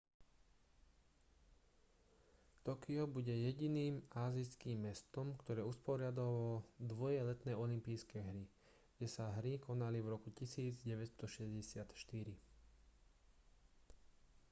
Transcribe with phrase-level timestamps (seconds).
[2.63, 6.47] tokio bude jediným ázijským mestom ktoré usporiadalo
[6.91, 8.43] dvoje letné olympijské hry
[8.97, 11.85] kde sa hry konali v roku 1964